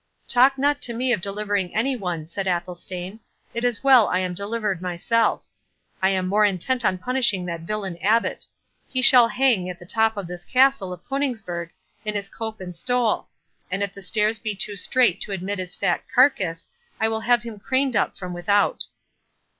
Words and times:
"Talk 0.27 0.57
not 0.57 0.81
to 0.81 0.95
me 0.95 1.13
of 1.13 1.21
delivering 1.21 1.75
any 1.75 1.95
one," 1.95 2.25
said 2.25 2.47
Athelstane; 2.47 3.19
"it 3.53 3.63
is 3.63 3.83
well 3.83 4.07
I 4.07 4.17
am 4.17 4.33
delivered 4.33 4.81
myself. 4.81 5.45
I 6.01 6.09
am 6.09 6.25
more 6.27 6.43
intent 6.43 6.83
on 6.83 6.97
punishing 6.97 7.45
that 7.45 7.61
villain 7.67 7.99
Abbot. 8.01 8.47
He 8.89 9.03
shall 9.03 9.27
hang 9.27 9.69
on 9.69 9.75
the 9.77 9.85
top 9.85 10.17
of 10.17 10.25
this 10.27 10.43
Castle 10.43 10.91
of 10.91 11.07
Coningsburgh, 11.07 11.69
in 12.03 12.15
his 12.15 12.29
cope 12.29 12.59
and 12.59 12.75
stole; 12.75 13.27
and 13.69 13.83
if 13.83 13.93
the 13.93 14.01
stairs 14.01 14.39
be 14.39 14.55
too 14.55 14.75
strait 14.75 15.21
to 15.21 15.33
admit 15.33 15.59
his 15.59 15.75
fat 15.75 16.01
carcass, 16.15 16.67
I 16.99 17.07
will 17.07 17.21
have 17.21 17.43
him 17.43 17.59
craned 17.59 17.95
up 17.95 18.17
from 18.17 18.33
without." 18.33 18.87